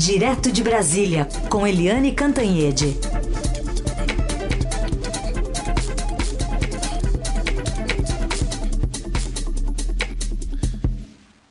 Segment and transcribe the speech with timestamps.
[0.00, 2.96] Direto de Brasília, com Eliane Cantanhede.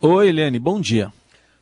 [0.01, 1.13] Oi, Eliane, bom dia.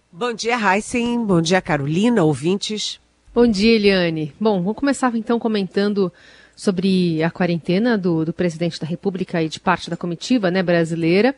[0.09, 1.25] Bom dia, Heisen.
[1.25, 3.01] Bom dia, Carolina, ouvintes.
[3.35, 4.33] Bom dia, Eliane.
[4.39, 6.09] Bom, vamos começar então comentando
[6.55, 11.35] sobre a quarentena do, do presidente da República e de parte da comitiva né, brasileira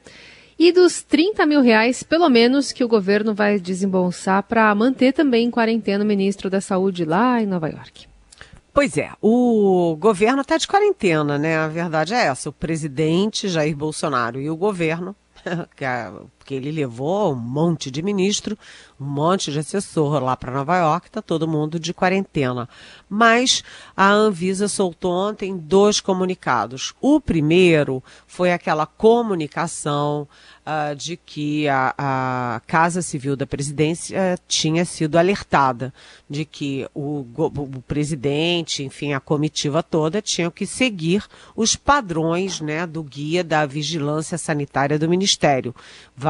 [0.60, 5.48] e dos 30 mil reais, pelo menos, que o governo vai desembolsar para manter também
[5.48, 8.08] em quarentena o ministro da Saúde lá em Nova York.
[8.74, 11.58] Pois é, o governo está de quarentena, né?
[11.58, 12.50] A verdade é essa.
[12.50, 15.16] O presidente Jair Bolsonaro e o governo
[16.50, 18.58] porque ele levou um monte de ministro,
[19.00, 22.68] um monte de assessor lá para Nova York, está todo mundo de quarentena.
[23.08, 23.64] Mas
[23.96, 26.96] a Anvisa soltou ontem dois comunicados.
[27.00, 30.28] O primeiro foi aquela comunicação
[30.66, 35.94] uh, de que a, a, Casa Civil da Presidência tinha sido alertada
[36.30, 41.24] de que o, o, presidente, enfim, a comitiva toda, tinham que seguir
[41.56, 45.74] os padrões né, do guia da vigilância sanitária do Ministério.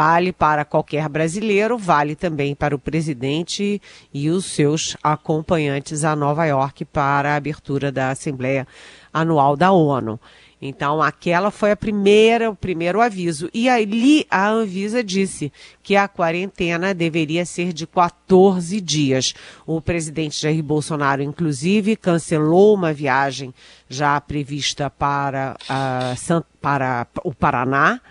[0.10, 3.80] Vale para qualquer brasileiro, vale também para o presidente
[4.12, 8.68] e os seus acompanhantes a Nova York para a abertura da Assembleia
[9.14, 10.20] Anual da ONU.
[10.60, 13.52] Então, aquela foi a primeira, o primeiro aviso.
[13.54, 19.36] E ali a Anvisa disse que a quarentena deveria ser de 14 dias.
[19.64, 23.54] O presidente Jair Bolsonaro, inclusive, cancelou uma viagem
[23.88, 28.02] já prevista para, uh, para o Paraná.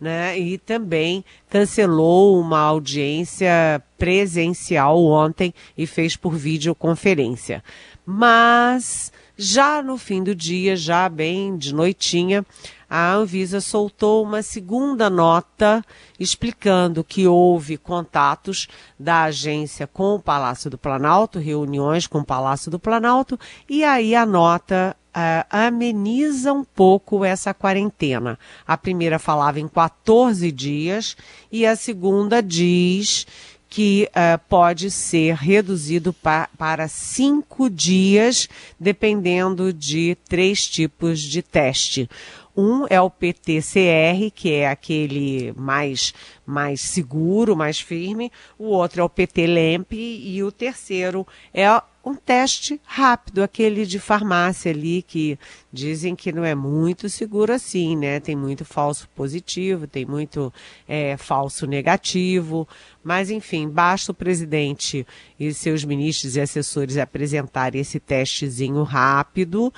[0.00, 7.64] Né, e também cancelou uma audiência presencial ontem e fez por videoconferência.
[8.06, 12.44] Mas já no fim do dia, já bem de noitinha,
[12.90, 15.84] a Anvisa soltou uma segunda nota
[16.18, 18.66] explicando que houve contatos
[18.98, 23.38] da agência com o Palácio do Planalto, reuniões com o Palácio do Planalto,
[23.68, 28.38] e aí a nota uh, ameniza um pouco essa quarentena.
[28.66, 31.16] A primeira falava em 14 dias
[31.50, 33.26] e a segunda diz
[33.68, 38.48] que uh, pode ser reduzido pa para cinco dias,
[38.80, 42.08] dependendo de três tipos de teste.
[42.56, 46.12] Um é o PTCR, que é aquele mais,
[46.44, 48.32] mais seguro, mais firme.
[48.58, 51.24] O outro é o PT-LEMP e o terceiro
[51.54, 51.64] é
[52.08, 55.38] um teste rápido, aquele de farmácia ali que
[55.72, 58.18] dizem que não é muito seguro assim, né?
[58.18, 60.52] Tem muito falso positivo, tem muito
[60.86, 62.66] é, falso negativo,
[63.04, 65.06] mas enfim, basta o presidente
[65.38, 69.72] e seus ministros e assessores apresentarem esse testezinho rápido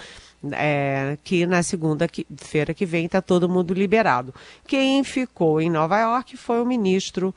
[0.53, 4.35] é, que na segunda-feira que vem está todo mundo liberado.
[4.67, 7.35] Quem ficou em Nova York foi o ministro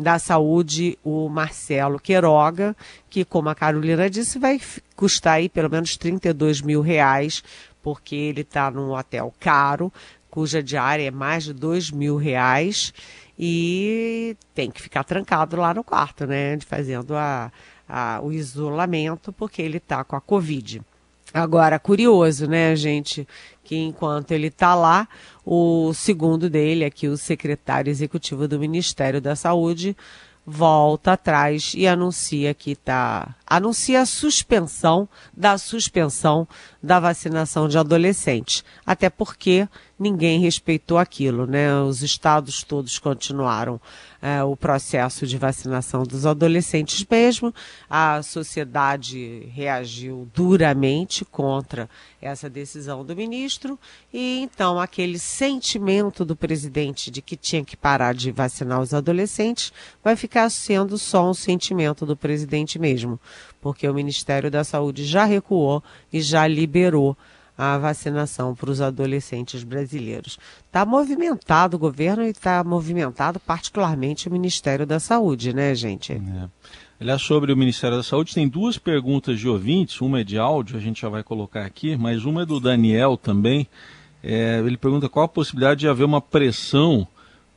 [0.00, 2.76] da Saúde, o Marcelo Queiroga,
[3.08, 4.60] que, como a Carolina disse, vai
[4.96, 7.42] custar aí pelo menos 32 mil reais,
[7.82, 9.92] porque ele está num hotel caro,
[10.30, 12.92] cuja diária é mais de 2 mil reais,
[13.38, 17.50] e tem que ficar trancado lá no quarto, né, fazendo a,
[17.88, 20.82] a o isolamento, porque ele está com a Covid.
[21.32, 23.26] Agora, curioso, né, gente,
[23.62, 25.08] que enquanto ele está lá,
[25.46, 29.96] o segundo dele, aqui o secretário executivo do Ministério da Saúde,
[30.44, 36.48] volta atrás e anuncia que está anuncia a suspensão da suspensão
[36.82, 39.68] da vacinação de adolescentes, até porque
[40.00, 41.78] ninguém respeitou aquilo, né?
[41.82, 43.78] Os estados todos continuaram
[44.22, 47.54] é, o processo de vacinação dos adolescentes mesmo.
[47.88, 51.88] A sociedade reagiu duramente contra
[52.20, 53.78] essa decisão do ministro
[54.12, 59.70] e então aquele sentimento do presidente de que tinha que parar de vacinar os adolescentes
[60.02, 63.20] vai ficar sendo só um sentimento do presidente mesmo,
[63.60, 67.16] porque o Ministério da Saúde já recuou e já liberou
[67.60, 70.38] a vacinação para os adolescentes brasileiros.
[70.66, 76.14] Está movimentado o governo e está movimentado particularmente o Ministério da Saúde, né, gente?
[76.14, 76.48] É.
[76.98, 80.78] Aliás, sobre o Ministério da Saúde, tem duas perguntas de ouvintes, uma é de áudio,
[80.78, 83.68] a gente já vai colocar aqui, mas uma é do Daniel também.
[84.24, 87.06] É, ele pergunta qual a possibilidade de haver uma pressão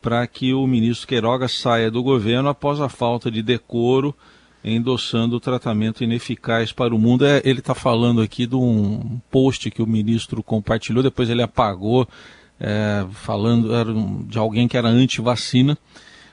[0.01, 4.13] para que o ministro Queiroga saia do governo após a falta de decoro
[4.63, 7.25] endossando o tratamento ineficaz para o mundo.
[7.25, 12.07] É, ele está falando aqui de um post que o ministro compartilhou, depois ele apagou,
[12.59, 15.77] é, falando de alguém que era anti-vacina.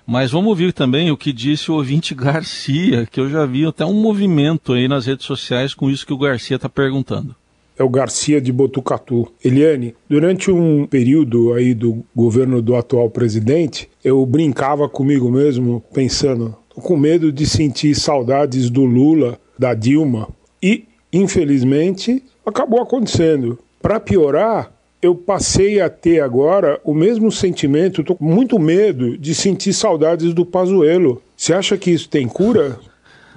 [0.07, 3.85] Mas vamos ouvir também o que disse o ouvinte Garcia, que eu já vi até
[3.85, 7.37] um movimento aí nas redes sociais com isso que o Garcia está perguntando
[7.81, 9.27] é o Garcia de Botucatu.
[9.43, 16.55] Eliane, durante um período aí do governo do atual presidente, eu brincava comigo mesmo pensando,
[16.81, 20.29] com medo de sentir saudades do Lula, da Dilma.
[20.63, 23.59] E, infelizmente, acabou acontecendo.
[23.81, 24.73] Para piorar,
[25.03, 30.35] eu passei a ter agora o mesmo sentimento, estou com muito medo de sentir saudades
[30.35, 31.23] do Pazuello.
[31.37, 32.79] Você acha que isso tem cura?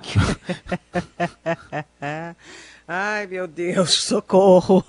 [2.96, 4.86] Ai, meu Deus, socorro.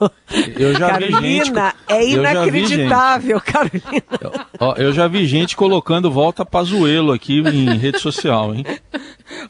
[0.59, 1.53] Eu já Carolina, vi gente,
[1.89, 4.05] é inacreditável, gente, Carolina.
[4.61, 8.63] Ó, eu já vi gente colocando volta Pazuello aqui em rede social, hein?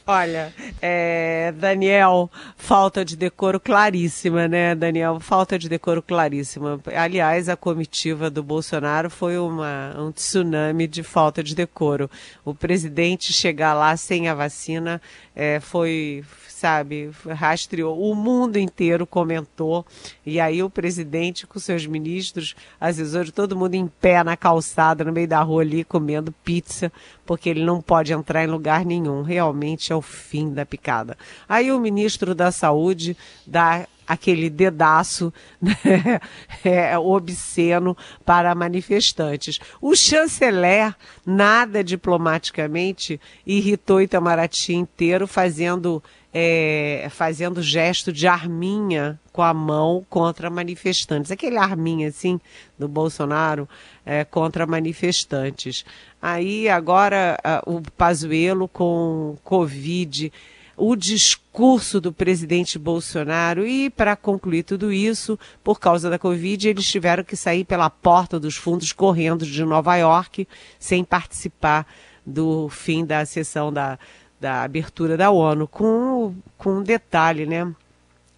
[0.07, 5.19] Olha, é, Daniel, falta de decoro claríssima, né, Daniel?
[5.19, 6.81] Falta de decoro claríssima.
[6.95, 12.09] Aliás, a comitiva do Bolsonaro foi uma, um tsunami de falta de decoro.
[12.45, 15.03] O presidente chegar lá sem a vacina
[15.35, 16.23] é, foi
[16.55, 19.85] sabe, rastreou, o mundo inteiro comentou,
[20.25, 25.13] e aí o presidente com seus ministros, assessores, todo mundo em pé na calçada, no
[25.13, 26.93] meio da rua ali, comendo pizza,
[27.27, 29.23] porque ele não pode entrar em lugar nenhum.
[29.23, 31.19] Realmente é o fim da picada.
[31.49, 36.21] Aí o ministro da Saúde dá aquele dedaço né,
[36.65, 39.59] é, obsceno para manifestantes.
[39.81, 40.95] O chanceler,
[41.27, 46.03] nada diplomaticamente, irritou Itamaraty inteiro, fazendo
[46.37, 51.31] é, fazendo gesto de arminha com a mão contra manifestantes.
[51.31, 52.41] Aquele arminha, assim,
[52.77, 53.69] do Bolsonaro
[54.05, 55.85] é, contra manifestantes.
[56.21, 60.33] Aí, agora, o Pazuello com Covid,
[60.77, 66.87] o discurso do presidente Bolsonaro e, para concluir tudo isso, por causa da Covid, eles
[66.87, 70.49] tiveram que sair pela porta dos fundos correndo de Nova York,
[70.81, 71.87] sem participar
[72.27, 73.99] do fim da sessão da
[74.45, 77.67] da abertura da ONU, com, com um detalhe, né?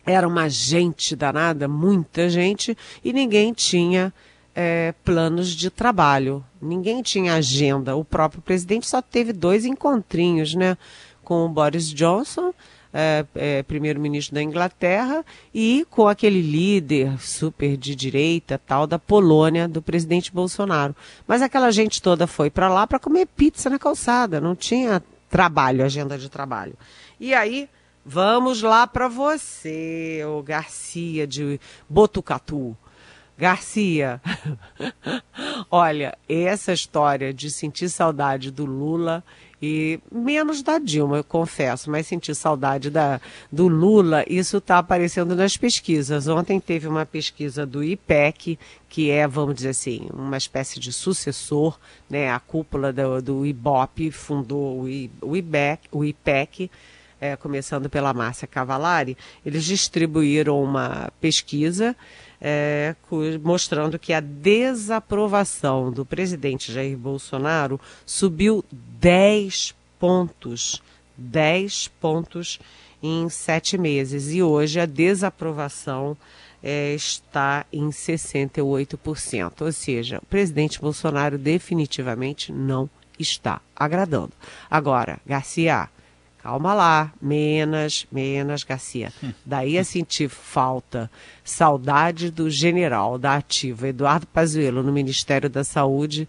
[0.05, 4.15] Era uma gente danada, muita gente, e ninguém tinha
[4.55, 7.97] é, planos de trabalho, ninguém tinha agenda.
[7.97, 10.79] O próprio presidente só teve dois encontrinhos, né?
[11.25, 12.55] Com o Boris Johnson,
[12.95, 19.67] é, é, primeiro-ministro da Inglaterra, e com aquele líder super de direita, tal, da Polônia,
[19.67, 20.95] do presidente Bolsonaro.
[21.27, 25.03] Mas aquela gente toda foi para lá para comer pizza na calçada, não tinha
[25.37, 26.73] trabalho, agenda de trabalho.
[27.21, 27.69] E aí,
[28.03, 32.75] vamos lá para você, o Garcia de Botucatu.
[33.37, 34.19] Garcia,
[35.71, 39.23] olha, essa história de sentir saudade do Lula
[40.11, 43.21] menos da Dilma, eu confesso, mas sentir saudade da,
[43.51, 46.29] do Lula, isso está aparecendo nas pesquisas.
[46.29, 48.59] Ontem teve uma pesquisa do IPEC,
[48.89, 51.79] que é, vamos dizer assim, uma espécie de sucessor,
[52.09, 52.31] né?
[52.31, 56.71] A cúpula do, do IBOP fundou o, I, o, IBEC, o IPEC,
[57.21, 61.97] é, começando pela Márcia Cavalari, eles distribuíram uma pesquisa
[62.41, 62.95] é,
[63.43, 70.83] mostrando que a desaprovação do presidente Jair Bolsonaro subiu 10 pontos.
[71.17, 72.59] 10 pontos
[73.03, 74.33] em sete meses.
[74.33, 76.17] E hoje a desaprovação
[76.63, 79.63] é, está em 68%.
[79.63, 82.89] Ou seja, o presidente Bolsonaro definitivamente não
[83.19, 84.33] está agradando.
[84.71, 85.89] Agora, Garcia,
[86.47, 89.13] calma lá, menos, menos, Garcia.
[89.45, 91.11] Daí a sentir falta,
[91.43, 96.29] saudade do general da ativa, Eduardo Pazuello, no Ministério da Saúde.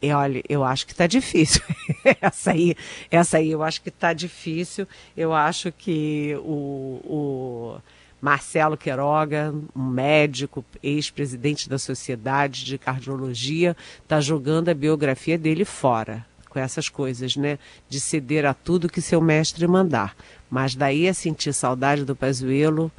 [0.00, 1.60] E olha, eu acho que está difícil.
[2.22, 2.76] essa aí,
[3.10, 4.86] essa aí eu acho que está difícil.
[5.16, 7.78] Eu acho que o, o
[8.20, 16.24] Marcelo Queiroga, um médico, ex-presidente da Sociedade de Cardiologia, está jogando a biografia dele fora
[16.60, 17.58] essas coisas, né?
[17.88, 20.16] De ceder a tudo que seu mestre mandar.
[20.50, 22.90] Mas daí a sentir saudade do Pazuello,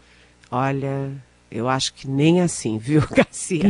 [0.51, 1.11] olha,
[1.49, 3.63] eu acho que nem assim, viu, Garcia?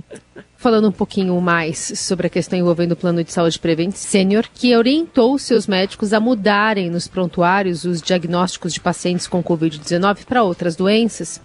[0.56, 4.74] Falando um pouquinho mais sobre a questão envolvendo o plano de saúde Prevent Senior, que
[4.74, 10.74] orientou seus médicos a mudarem nos prontuários os diagnósticos de pacientes com Covid-19 para outras
[10.74, 11.40] doenças.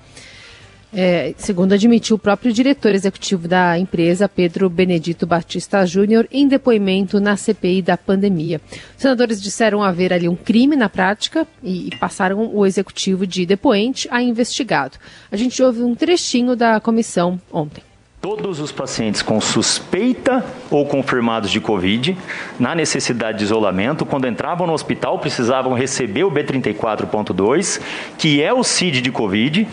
[0.92, 7.20] É, segundo admitiu o próprio diretor executivo da empresa, Pedro Benedito Batista Júnior, em depoimento
[7.20, 8.60] na CPI da pandemia.
[8.96, 13.46] Os senadores disseram haver ali um crime na prática e, e passaram o executivo de
[13.46, 14.98] depoente a investigado.
[15.32, 17.84] A gente ouve um trechinho da comissão ontem.
[18.22, 22.18] Todos os pacientes com suspeita ou confirmados de Covid,
[22.60, 27.80] na necessidade de isolamento, quando entravam no hospital, precisavam receber o B34.2,
[28.18, 29.66] que é o CID de Covid,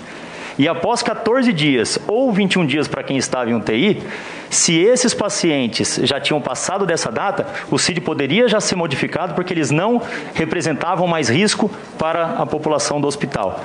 [0.58, 4.02] e após 14 dias ou 21 dias para quem estava em UTI,
[4.48, 9.52] se esses pacientes já tinham passado dessa data, o CID poderia já ser modificado porque
[9.52, 10.00] eles não
[10.34, 13.64] representavam mais risco para a população do hospital.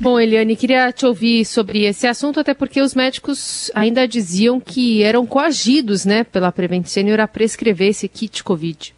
[0.00, 5.02] Bom, Eliane, queria te ouvir sobre esse assunto, até porque os médicos ainda diziam que
[5.02, 8.94] eram coagidos, né, pela Prevent Senior a prescrever esse kit Covid.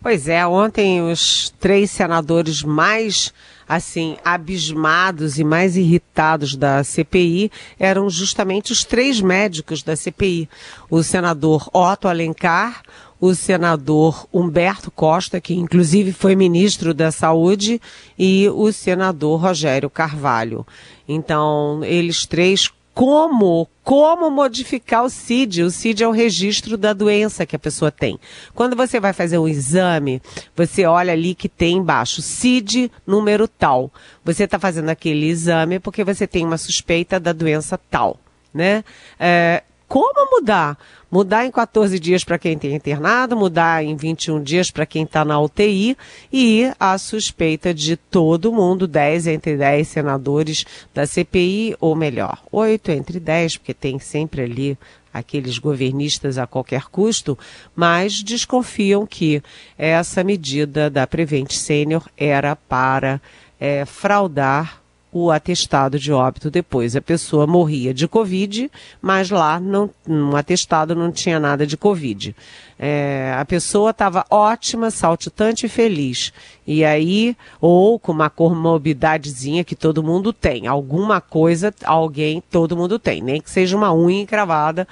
[0.00, 3.32] Pois é, ontem os três senadores mais
[3.74, 10.48] assim abismados e mais irritados da CPI eram justamente os três médicos da CPI:
[10.90, 12.82] o senador Otto Alencar,
[13.20, 17.80] o senador Humberto Costa, que inclusive foi ministro da Saúde,
[18.18, 20.66] e o senador Rogério Carvalho.
[21.08, 25.64] Então, eles três como como modificar o CID.
[25.64, 28.18] O CID é o registro da doença que a pessoa tem.
[28.54, 30.22] Quando você vai fazer um exame,
[30.54, 33.90] você olha ali que tem embaixo CID número tal.
[34.24, 38.18] Você está fazendo aquele exame porque você tem uma suspeita da doença tal,
[38.54, 38.84] né?
[39.18, 40.78] É, como mudar?
[41.10, 45.22] Mudar em 14 dias para quem tem internado, mudar em 21 dias para quem está
[45.22, 45.98] na UTI
[46.32, 52.90] e a suspeita de todo mundo, 10 entre 10 senadores da CPI, ou melhor, 8
[52.90, 54.78] entre 10, porque tem sempre ali
[55.12, 57.38] aqueles governistas a qualquer custo,
[57.76, 59.42] mas desconfiam que
[59.76, 63.20] essa medida da Prevent Senior era para
[63.60, 64.81] é, fraudar
[65.12, 66.96] o atestado de óbito depois.
[66.96, 72.34] A pessoa morria de Covid, mas lá não, no atestado não tinha nada de Covid.
[72.78, 76.32] É, a pessoa estava ótima, saltitante e feliz.
[76.66, 80.66] E aí, ou com uma comorbidadezinha que todo mundo tem.
[80.66, 83.20] Alguma coisa, alguém, todo mundo tem.
[83.20, 84.88] Nem que seja uma unha encravada,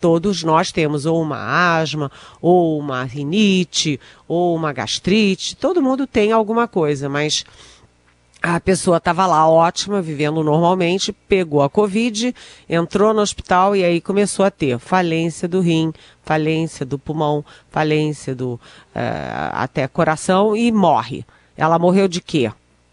[0.00, 5.56] todos nós temos ou uma asma, ou uma rinite, ou uma gastrite.
[5.56, 7.44] Todo mundo tem alguma coisa, mas
[8.46, 12.34] a pessoa estava lá ótima, vivendo normalmente, pegou a Covid,
[12.68, 18.34] entrou no hospital e aí começou a ter falência do rim, falência do pulmão, falência
[18.34, 18.60] do
[18.94, 21.24] uh, até coração e morre.
[21.56, 22.52] Ela morreu de quê?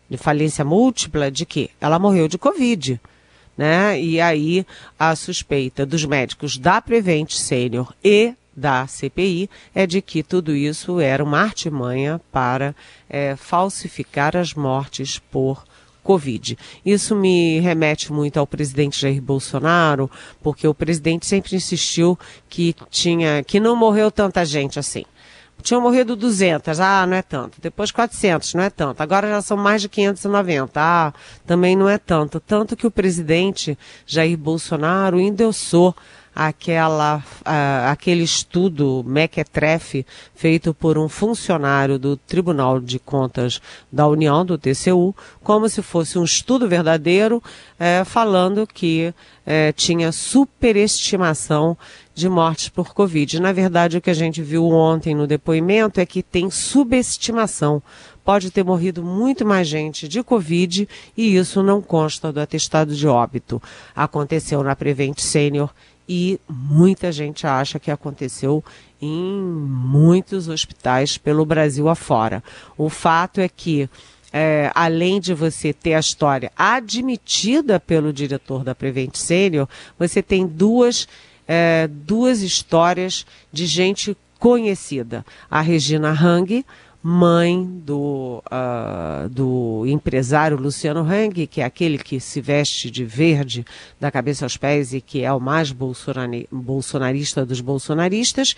[0.10, 1.30] De falência múltipla?
[1.30, 1.70] De quê?
[1.82, 2.98] Ela morreu de Covid.
[3.58, 4.02] Né?
[4.02, 4.66] E aí
[4.98, 11.00] a suspeita dos médicos da Prevent Senior e da CPI é de que tudo isso
[11.00, 12.76] era uma artimanha para
[13.10, 15.64] é, falsificar as mortes por
[16.04, 16.58] Covid.
[16.86, 20.10] Isso me remete muito ao presidente Jair Bolsonaro,
[20.42, 22.18] porque o presidente sempre insistiu
[22.50, 25.06] que tinha, que não morreu tanta gente assim.
[25.62, 27.62] Tinham morrido 200, ah, não é tanto.
[27.62, 29.02] Depois 400, não é tanto.
[29.02, 31.14] Agora já são mais de 590, ah,
[31.46, 32.40] também não é tanto.
[32.40, 35.96] Tanto que o presidente Jair Bolsonaro endossou
[36.36, 37.24] aquela,
[37.90, 43.62] aquele estudo mequetrefe feito por um funcionário do Tribunal de Contas
[43.92, 47.44] da União, do TCU, como se fosse um estudo verdadeiro,
[47.80, 49.14] eh, falando que
[49.46, 51.78] eh, tinha superestimação
[52.14, 53.40] de mortes por Covid.
[53.40, 57.82] Na verdade, o que a gente viu ontem no depoimento é que tem subestimação.
[58.24, 60.88] Pode ter morrido muito mais gente de Covid
[61.18, 63.62] e isso não consta do atestado de óbito.
[63.96, 65.72] Aconteceu na Prevent Senior
[66.08, 68.64] e muita gente acha que aconteceu
[69.02, 72.44] em muitos hospitais pelo Brasil afora.
[72.78, 73.90] O fato é que,
[74.32, 80.46] é, além de você ter a história admitida pelo diretor da Prevent Senior, você tem
[80.46, 81.08] duas,
[81.48, 85.26] é, duas histórias de gente conhecida.
[85.50, 86.66] A Regina Hang,
[87.04, 93.66] mãe do, uh, do empresário Luciano Hang, que é aquele que se veste de verde
[94.00, 95.72] da cabeça aos pés e que é o mais
[96.52, 98.56] bolsonarista dos bolsonaristas.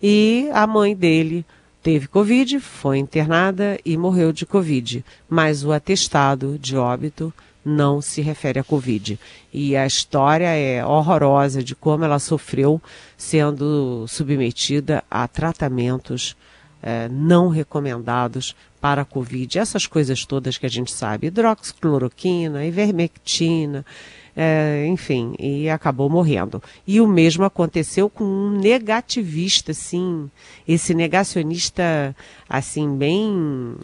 [0.00, 1.44] E a mãe dele
[1.82, 5.04] teve Covid, foi internada e morreu de Covid.
[5.28, 7.34] Mas o atestado de óbito
[7.64, 9.18] não se refere a Covid.
[9.52, 12.80] E a história é horrorosa de como ela sofreu
[13.16, 16.36] sendo submetida a tratamentos
[16.82, 23.86] é, não recomendados para a Covid, essas coisas todas que a gente sabe, hidroxicloroquina, ivermectina,
[24.34, 26.60] é, enfim, e acabou morrendo.
[26.86, 30.30] E o mesmo aconteceu com um negativista, assim,
[30.66, 32.16] esse negacionista,
[32.48, 33.76] assim, bem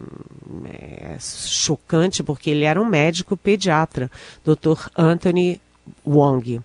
[0.65, 4.11] é, chocante, porque ele era um médico pediatra,
[4.45, 4.89] Dr.
[4.97, 5.61] Anthony
[6.05, 6.61] Wong.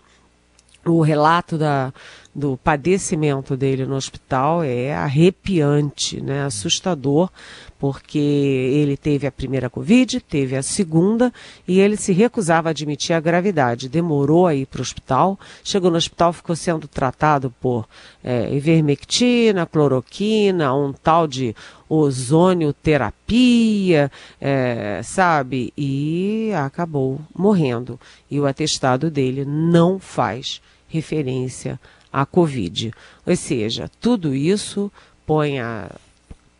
[0.85, 1.93] O relato da,
[2.35, 6.43] do padecimento dele no hospital é arrepiante, né?
[6.43, 7.29] assustador,
[7.77, 11.31] porque ele teve a primeira Covid, teve a segunda
[11.67, 13.87] e ele se recusava a admitir a gravidade.
[13.87, 17.87] Demorou a ir para o hospital, chegou no hospital, ficou sendo tratado por
[18.23, 21.55] é, ivermectina, cloroquina, um tal de
[21.87, 24.11] ozonioterapia,
[24.41, 25.71] é, sabe?
[25.77, 27.99] E acabou morrendo.
[28.31, 31.79] E o atestado dele não faz referência
[32.13, 32.93] a Covid.
[33.25, 34.91] Ou seja, tudo isso
[35.25, 35.89] põe a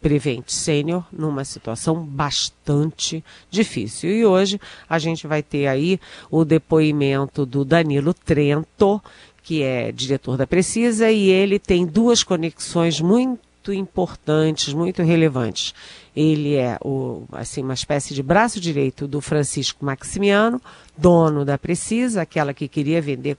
[0.02, 4.10] Prevent Senior numa situação bastante difícil.
[4.10, 6.00] E hoje a gente vai ter aí
[6.32, 9.02] o depoimento do Danilo Trento,
[9.44, 15.74] que é diretor da Precisa, e ele tem duas conexões muito muito importantes, muito relevantes.
[16.14, 20.62] Ele é o, assim, uma espécie de braço direito do Francisco Maximiano,
[20.98, 23.38] dono da Precisa, aquela que queria vender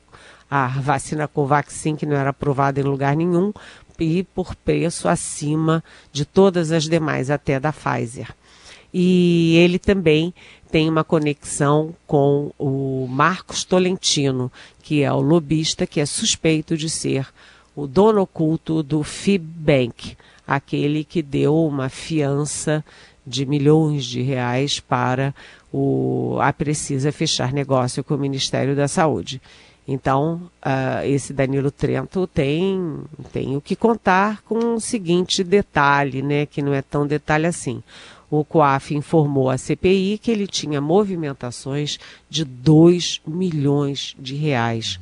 [0.57, 3.53] a vacina Covaxin, que não era aprovada em lugar nenhum,
[3.99, 5.83] e por preço acima
[6.13, 8.33] de todas as demais, até da Pfizer.
[8.93, 10.33] E ele também
[10.71, 16.89] tem uma conexão com o Marcos Tolentino, que é o lobista que é suspeito de
[16.89, 17.27] ser
[17.75, 22.85] o dono oculto do Fibbank, aquele que deu uma fiança
[23.27, 25.35] de milhões de reais para
[25.73, 29.43] o, a Precisa fechar negócio com o Ministério da Saúde.
[29.87, 36.47] Então, uh, esse Danilo Trento tem, tem o que contar com o seguinte detalhe, né,
[36.47, 37.83] que não é tão detalhe assim.
[38.31, 41.99] O COAF informou à CPI que ele tinha movimentações
[42.29, 44.99] de 2 milhões de reais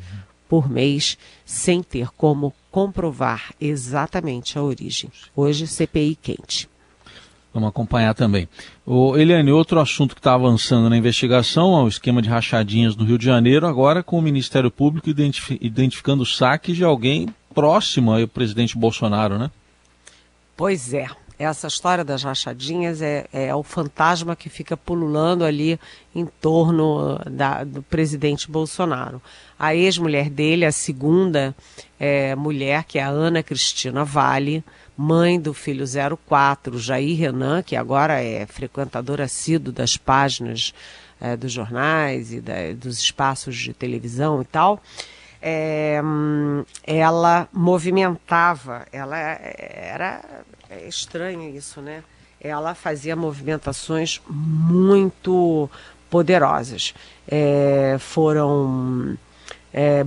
[0.49, 5.11] por mês, sem ter como comprovar exatamente a origem.
[5.35, 6.69] Hoje, CPI quente.
[7.53, 8.49] Vamos acompanhar também.
[8.87, 13.05] O Eliane, outro assunto que está avançando na investigação é o esquema de rachadinhas no
[13.05, 18.27] Rio de Janeiro, agora com o Ministério Público identifi identificando saques de alguém próximo ao
[18.27, 19.51] presidente Bolsonaro, né?
[20.57, 21.07] Pois é.
[21.39, 25.79] Essa história das rachadinhas é, é o fantasma que fica pululando ali
[26.15, 29.21] em torno da, do presidente Bolsonaro.
[29.59, 31.55] A ex-mulher dele, a segunda
[31.99, 34.63] é, mulher, que é a Ana Cristina Vale,
[34.97, 35.85] mãe do filho
[36.27, 40.75] 04, Jair Renan, que agora é frequentador assíduo das páginas
[41.21, 44.83] é, dos jornais e da, dos espaços de televisão e tal,
[45.41, 46.01] é,
[46.85, 50.23] ela movimentava, ela era
[50.71, 52.03] é estranho isso, né?
[52.41, 55.69] Ela fazia movimentações muito
[56.09, 56.95] poderosas.
[57.29, 59.17] É, foram
[59.73, 60.03] é,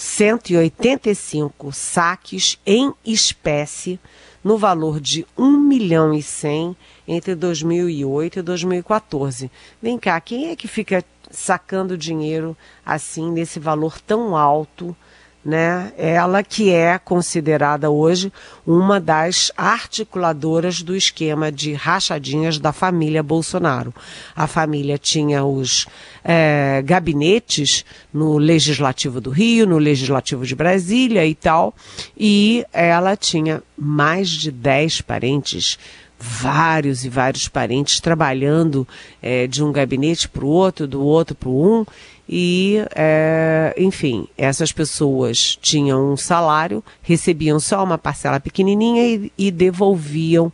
[0.00, 4.00] 1.185 saques em espécie
[4.42, 6.74] no valor de 1 milhão e 100
[7.06, 9.50] entre 2008 e 2014.
[9.82, 14.96] Vem cá, quem é que fica sacando dinheiro assim nesse valor tão alto?
[15.44, 15.92] Né?
[15.96, 18.32] Ela que é considerada hoje
[18.66, 23.94] uma das articuladoras do esquema de rachadinhas da família Bolsonaro.
[24.36, 25.86] A família tinha os
[26.22, 31.74] é, gabinetes no Legislativo do Rio, no Legislativo de Brasília e tal,
[32.16, 35.78] e ela tinha mais de 10 parentes
[36.20, 38.86] vários e vários parentes trabalhando
[39.22, 41.86] é, de um gabinete para o outro, do outro para um,
[42.32, 49.50] e, é, enfim, essas pessoas tinham um salário, recebiam só uma parcela pequenininha e, e
[49.50, 50.52] devolviam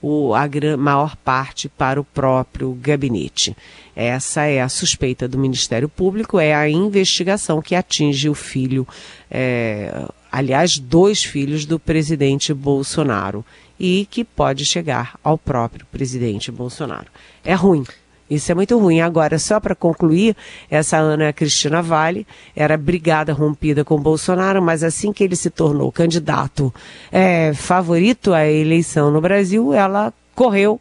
[0.00, 3.54] o, a maior parte para o próprio gabinete.
[3.94, 8.88] Essa é a suspeita do Ministério Público, é a investigação que atinge o filho,
[9.30, 13.44] é, aliás, dois filhos do presidente Bolsonaro
[13.78, 17.08] e que pode chegar ao próprio presidente Bolsonaro.
[17.44, 17.84] É ruim,
[18.30, 19.00] isso é muito ruim.
[19.00, 20.36] Agora, só para concluir,
[20.70, 25.90] essa Ana Cristina Vale era brigada rompida com Bolsonaro, mas assim que ele se tornou
[25.90, 26.72] candidato
[27.10, 30.80] é, favorito à eleição no Brasil, ela correu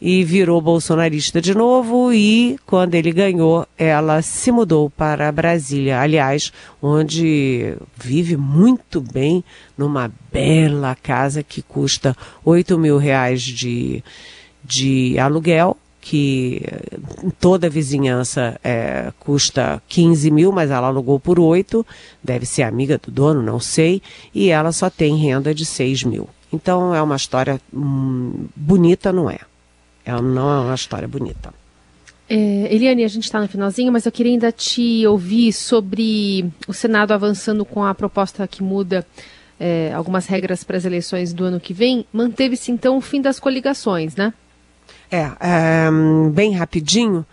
[0.00, 6.52] e virou bolsonarista de novo e quando ele ganhou, ela se mudou para Brasília, aliás,
[6.82, 9.42] onde vive muito bem
[9.76, 14.04] numa bela casa que custa 8 mil reais de,
[14.62, 15.76] de aluguel
[16.08, 16.62] que
[17.40, 21.84] toda a vizinhança é, custa 15 mil, mas ela alugou por 8,
[22.22, 24.00] deve ser amiga do dono, não sei,
[24.32, 26.28] e ela só tem renda de 6 mil.
[26.52, 29.40] Então é uma história hum, bonita, não é?
[30.04, 30.12] é?
[30.12, 31.52] Não é uma história bonita.
[32.30, 36.72] É, Eliane, a gente está no finalzinho, mas eu queria ainda te ouvir sobre o
[36.72, 39.04] Senado avançando com a proposta que muda
[39.58, 42.06] é, algumas regras para as eleições do ano que vem.
[42.12, 44.32] Manteve-se então o fim das coligações, né?
[45.10, 45.90] É, é
[46.32, 47.24] bem rapidinho,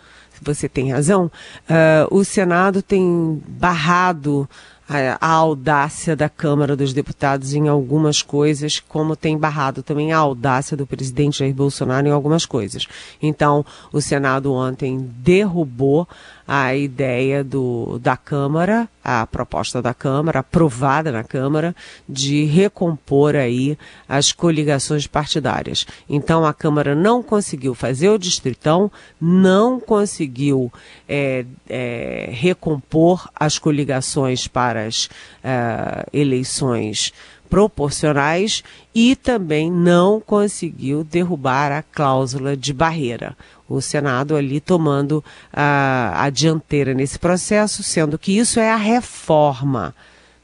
[0.42, 1.30] você tem razão,
[1.68, 4.48] uh, o Senado tem barrado
[4.88, 10.18] a, a, audácia da Câmara dos Deputados em algumas coisas, como tem barrado também a
[10.18, 12.86] audácia do presidente Jair Bolsonaro em algumas coisas.
[13.20, 16.06] Então, o Senado ontem derrubou
[16.46, 21.76] a ideia do, da Câmara, a proposta da Câmara, aprovada na Câmara,
[22.08, 23.76] de recompor aí
[24.08, 25.86] as coligações partidárias.
[26.08, 28.90] Então a Câmara não conseguiu fazer o distritão,
[29.20, 30.72] não conseguiu
[31.06, 35.10] é, é, recompor as coligações para as
[35.42, 37.12] é, eleições
[37.50, 38.64] proporcionais
[38.94, 43.36] e também não conseguiu derrubar a cláusula de barreira
[43.68, 49.94] o Senado ali tomando a, a dianteira nesse processo, sendo que isso é a reforma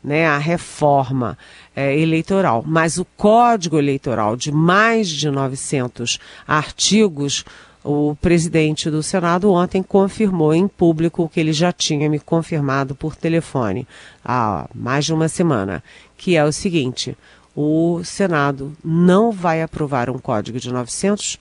[0.02, 1.36] né, a reforma
[1.76, 2.64] é, eleitoral.
[2.66, 7.44] Mas o Código Eleitoral, de mais de 900 artigos,
[7.82, 12.94] o presidente do Senado ontem confirmou em público o que ele já tinha me confirmado
[12.94, 13.86] por telefone
[14.24, 15.82] há mais de uma semana,
[16.16, 17.16] que é o seguinte:
[17.56, 21.38] o Senado não vai aprovar um código de 900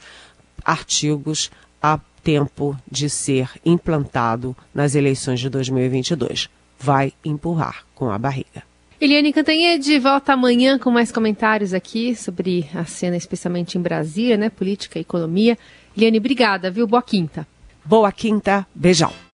[0.64, 6.50] artigos a tempo de ser implantado nas eleições de 2022.
[6.80, 8.64] Vai empurrar com a barriga.
[9.02, 14.50] Eliane Cantanhede volta amanhã com mais comentários aqui sobre a cena, especialmente em Brasília, né?
[14.50, 15.58] Política e economia.
[15.96, 16.86] Eliane, obrigada, viu?
[16.86, 17.48] Boa quinta.
[17.86, 18.68] Boa quinta.
[18.76, 19.14] Beijão.